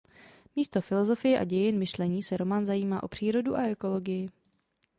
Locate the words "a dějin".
1.39-1.79